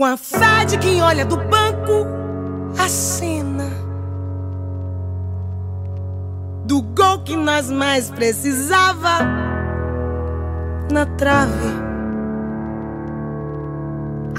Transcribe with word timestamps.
Com 0.00 0.06
a 0.06 0.16
fé 0.16 0.64
de 0.66 0.78
quem 0.78 1.02
olha 1.02 1.26
do 1.26 1.36
banco 1.36 2.06
a 2.78 2.88
cena 2.88 3.68
do 6.64 6.80
gol 6.80 7.18
que 7.22 7.36
nós 7.36 7.70
mais 7.70 8.08
precisava 8.08 9.18
na 10.90 11.04
trave. 11.04 11.68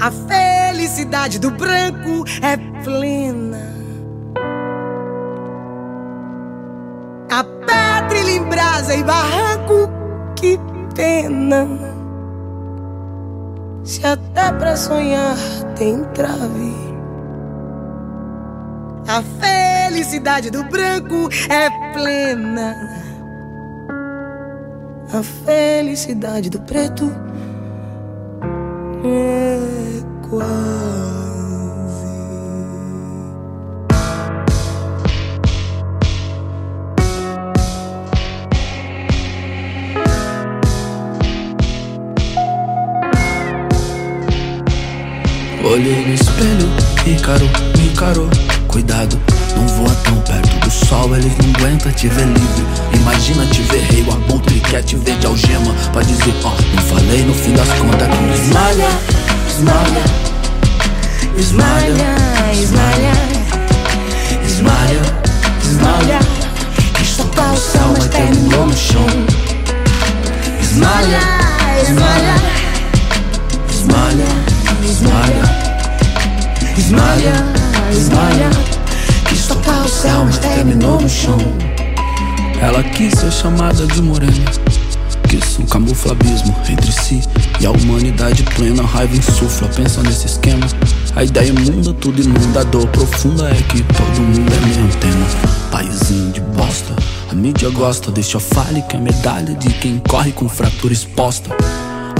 A 0.00 0.10
felicidade 0.10 1.38
do 1.38 1.52
branco 1.52 2.24
é 2.42 2.56
plena. 2.82 3.72
A 7.30 7.44
pedra 7.44 8.30
em 8.32 8.42
brasa 8.48 8.96
e 8.96 9.04
barranco, 9.04 9.88
que 10.34 10.58
pena. 10.96 11.91
Se 13.84 14.06
até 14.06 14.52
pra 14.52 14.76
sonhar 14.76 15.36
tem 15.76 16.04
trave. 16.14 16.74
A 19.08 19.22
felicidade 19.22 20.50
do 20.50 20.62
branco 20.64 21.28
é 21.50 21.92
plena. 21.92 22.74
A 25.12 25.22
felicidade 25.22 26.48
do 26.48 26.60
preto 26.60 27.12
é 29.04 29.51
Olhei 45.72 46.04
no 46.06 46.12
espelho, 46.12 46.68
me 47.06 47.14
encarou, 47.14 47.48
me 47.78 47.86
encarou 47.86 48.28
Cuidado, 48.68 49.18
não 49.56 49.66
voa 49.68 49.94
tão 50.04 50.20
perto 50.20 50.54
do 50.58 50.70
sol 50.70 51.16
Eles 51.16 51.32
não 51.38 51.48
aguentam 51.48 51.90
te 51.92 52.08
ver 52.08 52.26
livre. 52.26 52.66
Imagina 52.92 53.46
te 53.46 53.62
ver 53.62 53.80
rei, 53.84 54.02
o 54.02 54.12
abutre 54.12 54.60
quer 54.60 54.82
te 54.82 54.96
ver 54.96 55.16
de 55.16 55.26
algema 55.26 55.72
Pra 55.90 56.02
dizer, 56.02 56.34
ó, 56.44 56.48
oh, 56.48 56.76
não 56.76 56.82
falei 56.82 57.24
no 57.24 57.32
fim 57.32 57.54
das 57.54 57.68
contas 57.68 58.06
que 58.06 58.42
esmalha, 58.42 58.88
esmalha. 59.48 60.04
Esmalha, 61.38 61.88
esmalha 61.88 62.52
Esmalha, 62.52 63.41
Esmalha, 76.76 77.34
esmalha 77.90 78.50
Quis 79.28 79.46
tocar 79.46 79.84
o 79.84 79.88
céu, 79.88 80.24
mas 80.24 80.38
terminou 80.38 81.00
no 81.00 81.08
chão. 81.08 81.38
Ela 82.60 82.82
quis 82.82 83.12
ser 83.12 83.30
chamada 83.30 83.86
de 83.86 84.00
morena 84.00 84.32
Quis 85.28 85.58
um 85.58 85.66
camuflabismo 85.66 86.56
entre 86.68 86.92
si 86.92 87.20
e 87.60 87.66
a 87.66 87.70
humanidade 87.70 88.42
plena 88.42 88.82
Raiva 88.82 89.16
insufla, 89.16 89.68
pensa 89.68 90.02
nesse 90.02 90.26
esquema. 90.26 90.66
A 91.14 91.24
ideia 91.24 91.48
imunda, 91.50 91.92
tudo 91.92 92.22
inunda 92.22 92.60
A 92.60 92.64
dor 92.64 92.86
profunda 92.88 93.50
é 93.50 93.54
que 93.54 93.82
todo 93.82 94.20
mundo 94.20 94.52
é 94.52 94.66
minha 94.66 94.84
antena. 94.84 95.26
Paizinho 95.70 96.32
de 96.32 96.40
bosta 96.40 96.94
A 97.30 97.34
mídia 97.34 97.68
gosta, 97.68 98.10
deixa 98.10 98.40
fale 98.40 98.82
que 98.82 98.96
é 98.96 98.98
medalha 98.98 99.54
De 99.54 99.68
quem 99.74 99.98
corre 99.98 100.32
com 100.32 100.48
fratura 100.48 100.92
exposta. 100.92 101.54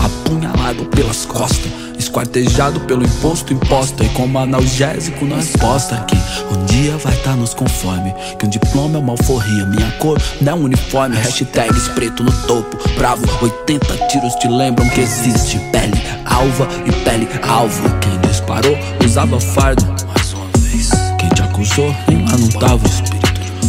Apunhalado 0.02 0.84
pelas 0.86 1.24
costas 1.24 1.91
Esquartejado 2.12 2.80
pelo 2.80 3.02
imposto 3.02 3.54
imposta. 3.54 4.04
E 4.04 4.08
como 4.10 4.38
analgésico 4.38 5.24
na 5.24 5.36
resposta 5.36 5.96
Que 6.06 6.14
um 6.54 6.62
dia 6.66 6.94
vai 6.98 7.16
tá 7.16 7.34
nos 7.34 7.54
conforme 7.54 8.14
Que 8.38 8.44
um 8.44 8.50
diploma 8.50 8.98
é 8.98 9.00
uma 9.00 9.12
alforria. 9.12 9.64
Minha 9.64 9.90
cor 9.92 10.20
não 10.38 10.52
é 10.52 10.54
um 10.54 10.64
uniforme. 10.64 11.16
Hashtags 11.16 11.88
preto 11.88 12.22
no 12.22 12.30
topo. 12.46 12.76
Bravo, 12.98 13.24
80 13.40 14.08
tiros 14.08 14.34
te 14.34 14.46
lembram 14.46 14.86
que 14.90 15.00
existe 15.00 15.58
Pele 15.72 15.98
alva 16.26 16.68
e 16.84 16.92
pele 17.02 17.26
alvo. 17.48 17.82
Quem 18.00 18.20
disparou 18.28 18.76
usava 19.02 19.40
fardo. 19.40 19.82
Mais 20.14 20.34
uma 20.34 20.44
vez. 20.58 20.90
Quem 21.18 21.30
te 21.30 21.40
acusou 21.40 21.96
nem 22.08 22.26
lá 22.26 22.36
não 22.36 22.48
tava 22.50 22.86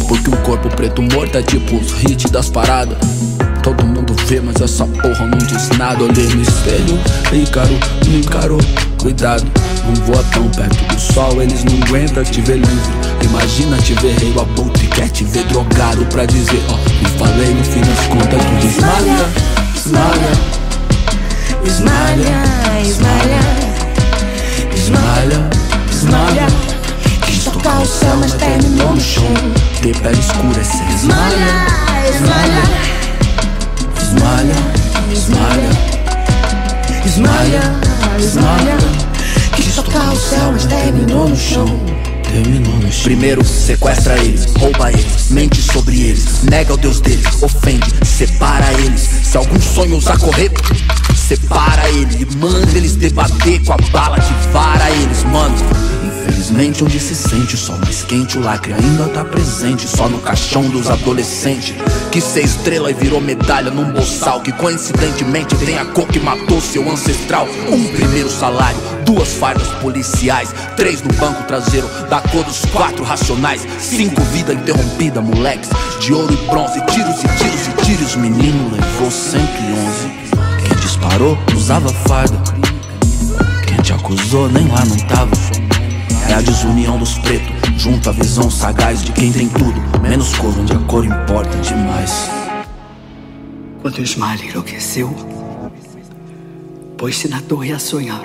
Porque 0.06 0.28
um 0.28 0.36
corpo 0.42 0.68
preto 0.76 1.00
morto 1.00 1.38
é 1.38 1.42
tipo 1.42 1.76
os 1.76 2.02
hits 2.02 2.30
das 2.30 2.50
paradas. 2.50 2.98
Todo 3.62 3.86
mundo 3.86 3.93
vê, 4.26 4.40
mas 4.40 4.60
essa 4.60 4.84
porra 4.86 5.26
não 5.26 5.38
diz 5.38 5.68
nada. 5.78 6.02
Olhei 6.02 6.26
no 6.28 6.42
espelho, 6.42 6.98
Ícaro 7.32 7.78
me 8.06 8.20
encarou. 8.20 8.60
Cuidado, 9.00 9.44
não 9.86 9.94
voa 10.06 10.24
tão 10.32 10.48
perto 10.50 10.94
do 10.94 11.00
sol, 11.00 11.42
eles 11.42 11.62
não 11.64 11.76
aguentam 11.82 12.24
te 12.24 12.40
ver 12.40 12.56
livre. 12.56 12.92
Imagina 13.22 13.76
te 13.78 13.94
ver 13.94 14.16
rei, 14.18 14.32
o 14.34 14.40
abutre 14.40 14.86
quer 14.88 15.10
te 15.10 15.24
ver 15.24 15.44
drogado 15.44 16.04
pra 16.06 16.24
dizer, 16.24 16.62
ó, 16.68 16.74
oh, 16.74 17.02
me 17.02 17.18
falei 17.18 17.54
no 17.54 17.64
fim 17.64 17.80
das 17.80 18.06
contas 18.06 18.40
esmalha, 18.64 19.28
esmalha, 19.76 20.32
esmalha, 21.66 22.80
esmalha, 22.82 23.40
esmalha, 24.74 25.50
esmalha. 25.90 26.46
Quis 27.26 27.44
tocar 27.44 27.82
o 27.82 27.86
céu, 27.86 28.16
mas 28.18 28.32
terminou 28.34 28.94
no 28.94 29.00
chão. 29.00 29.34
Ter 29.82 29.94
pele 29.98 30.18
escura 30.18 30.60
é 30.60 30.64
ser 30.64 30.88
esmalha, 30.94 31.66
esmalha. 32.08 33.03
Esmalha, 34.14 34.54
esmalha, 35.12 35.70
esmalha, 37.04 37.60
esmalha. 38.16 38.76
Quis 39.56 39.74
tocar 39.74 40.12
o 40.12 40.16
céu, 40.16 40.52
mas 40.52 40.66
terminou 40.66 41.28
no 41.28 41.36
chão. 41.36 41.66
Primeiro 43.02 43.44
sequestra 43.44 44.16
eles, 44.18 44.46
rouba 44.56 44.92
eles, 44.92 45.30
mente 45.30 45.60
sobre 45.60 46.00
eles, 46.00 46.42
nega 46.44 46.74
o 46.74 46.76
Deus 46.76 47.00
deles, 47.00 47.42
ofende, 47.42 47.86
separa 48.04 48.72
eles. 48.74 49.00
Se 49.00 49.36
algum 49.36 49.60
sonho 49.60 49.96
usar 49.96 50.16
correr, 50.18 50.52
separa 51.16 51.88
ele 51.90 52.26
manda 52.36 52.70
eles 52.76 52.94
debater 52.94 53.60
com 53.64 53.72
a 53.72 53.76
bala 53.92 54.20
que 54.20 54.48
vara 54.52 54.90
eles, 54.92 55.24
mano. 55.24 55.56
Infelizmente 56.24 56.82
onde 56.82 56.98
se 56.98 57.14
sente 57.14 57.54
o 57.54 57.58
sol 57.58 57.76
mais 57.78 58.02
quente 58.02 58.38
O 58.38 58.40
lacre 58.40 58.72
ainda 58.72 59.08
tá 59.08 59.22
presente 59.22 59.86
Só 59.86 60.08
no 60.08 60.18
caixão 60.18 60.62
dos 60.62 60.88
adolescentes. 60.88 61.74
Que 62.10 62.20
ser 62.20 62.44
estrela 62.44 62.90
e 62.90 62.94
virou 62.94 63.20
medalha 63.20 63.70
num 63.70 63.92
boçal 63.92 64.40
Que 64.40 64.50
coincidentemente 64.52 65.54
tem 65.56 65.78
a 65.78 65.84
cor 65.84 66.06
que 66.06 66.18
matou 66.18 66.60
seu 66.60 66.90
ancestral. 66.90 67.46
Um 67.68 67.86
primeiro 67.88 68.30
salário, 68.30 68.78
duas 69.04 69.34
fardas 69.34 69.68
policiais 69.82 70.54
Três 70.76 71.02
no 71.02 71.12
banco 71.14 71.42
traseiro 71.44 71.88
da 72.08 72.20
cor 72.20 72.42
dos 72.44 72.64
quatro 72.66 73.04
racionais. 73.04 73.66
Cinco 73.78 74.22
vida 74.22 74.54
interrompida, 74.54 75.20
moleques 75.20 75.68
De 76.00 76.14
ouro 76.14 76.32
e 76.32 76.36
bronze, 76.48 76.80
tiros 76.86 77.22
e 77.22 77.28
tiros 77.36 77.66
e 77.66 77.84
tiros. 77.84 78.16
Menino 78.16 78.70
levou 78.72 79.10
111 79.10 80.08
Quem 80.66 80.76
disparou 80.80 81.38
usava 81.54 81.88
farda. 82.08 82.38
Quem 83.66 83.76
te 83.82 83.92
acusou 83.92 84.48
nem 84.48 84.66
lá 84.68 84.84
não 84.86 84.96
tava 85.06 85.63
é 86.28 86.34
a 86.34 86.40
desunião 86.40 86.98
dos 86.98 87.18
pretos, 87.18 87.52
junto 87.76 88.08
à 88.08 88.12
visão 88.12 88.50
sagaz 88.50 89.02
de 89.02 89.12
quem 89.12 89.32
tem 89.32 89.48
tudo, 89.48 89.80
menos 90.00 90.34
cor 90.36 90.54
onde 90.58 90.72
a 90.72 90.78
cor 90.80 91.04
importa 91.04 91.56
demais. 91.58 92.30
Quando 93.82 94.00
Ismael 94.00 94.40
enlouqueceu, 94.42 95.14
pôs-se 96.96 97.28
na 97.28 97.40
torre 97.42 97.72
a 97.72 97.78
sonhar. 97.78 98.22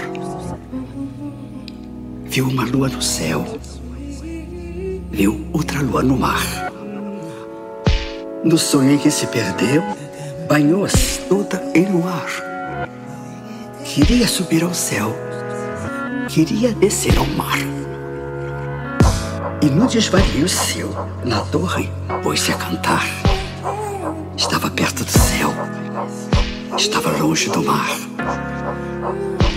Viu 2.26 2.48
uma 2.48 2.64
lua 2.64 2.88
no 2.88 3.02
céu, 3.02 3.46
viu 5.12 5.48
outra 5.52 5.82
lua 5.82 6.04
no 6.04 6.18
mar. 6.18 6.72
No 8.44 8.58
sonho 8.58 8.92
em 8.92 8.98
que 8.98 9.12
se 9.12 9.28
perdeu, 9.28 9.84
banhou-se 10.48 11.20
toda 11.28 11.62
em 11.76 11.92
luar. 11.92 12.28
Queria 13.84 14.28
subir 14.28 14.64
ao 14.64 14.74
céu, 14.74 15.14
queria 16.30 16.72
descer 16.74 17.18
ao 17.18 17.26
mar. 17.26 17.79
E 19.62 19.66
no 19.66 19.88
desvario 19.88 20.48
seu, 20.48 20.90
na 21.26 21.42
torre, 21.42 21.92
pôs-se 22.24 22.50
a 22.50 22.56
cantar. 22.56 23.06
Estava 24.38 24.70
perto 24.70 25.04
do 25.04 25.12
céu, 25.12 25.54
estava 26.78 27.12
longe 27.22 27.50
do 27.50 27.62
mar. 27.64 27.90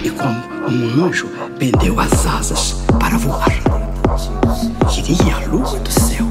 E 0.03 0.11
como 0.11 0.43
um 0.69 1.05
anjo, 1.05 1.29
pendeu 1.57 2.01
as 2.01 2.27
asas 2.27 2.83
para 2.99 3.17
voar. 3.17 3.53
Queria 4.91 5.37
a 5.37 5.47
lua 5.47 5.79
do 5.79 5.93
céu, 5.93 6.27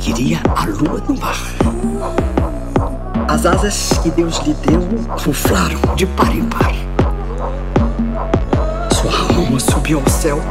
queria 0.00 0.40
a 0.56 0.64
lua 0.64 1.00
do 1.00 1.16
mar. 1.16 1.38
As 3.28 3.46
asas 3.46 3.98
que 4.02 4.10
Deus 4.10 4.38
lhe 4.38 4.54
deu 4.54 4.80
ruflaram 5.24 5.94
de 5.94 6.06
par 6.06 6.34
em 6.34 6.44
par. 6.46 6.72
Sua 8.92 9.36
alma 9.36 9.60
subiu 9.60 10.00
ao 10.00 10.10
céu 10.10 10.42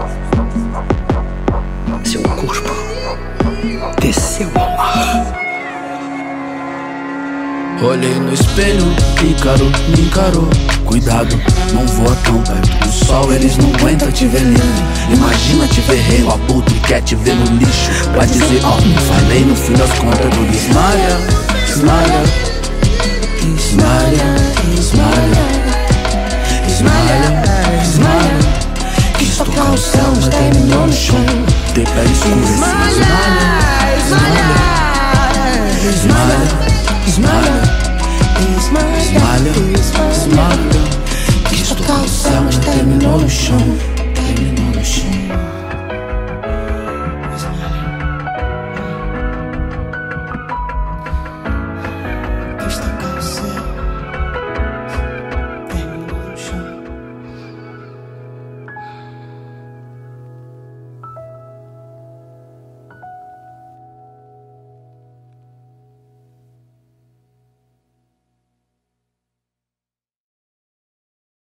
corpo 2.37 2.69
desceu 3.99 4.49
ao 4.55 4.77
mar. 4.77 5.39
Olhei 7.81 8.13
no 8.13 8.33
espelho, 8.33 8.85
Ícaro 9.23 9.65
me 9.89 10.03
encarou. 10.03 10.47
cuidado, 10.85 11.39
não 11.73 11.85
voa 11.87 12.15
tão 12.23 12.41
perto 12.41 12.85
do 12.85 12.91
sol, 12.91 13.33
eles 13.33 13.57
não 13.57 13.73
aguentam 13.75 14.11
te 14.11 14.27
ver 14.27 14.41
lindo. 14.41 14.61
Imagina 15.11 15.67
te 15.67 15.81
ver 15.81 15.99
rei, 15.99 16.23
o 16.23 16.31
abutre 16.31 16.79
quer 16.81 17.01
te 17.01 17.15
ver 17.15 17.35
no 17.35 17.57
lixo. 17.57 17.91
Pra 18.13 18.25
dizer, 18.25 18.61
ó, 18.63 18.77
oh, 18.77 19.13
falei 19.13 19.43
no 19.43 19.55
fim 19.55 19.73
das 19.73 19.91
contas 19.93 20.29
do 20.29 20.55
Ismalha, 20.55 21.17
Ismalha, 21.67 22.23
Ismalha, 23.41 24.35
Ismalha, 24.77 25.47
Ismalha, 26.67 27.36
De 31.77 31.83
pele 31.83 32.11
escura, 32.11 32.41
Ismalha, 32.41 33.05
Ismalha, 35.87 36.41
Ismalha, 37.05 37.46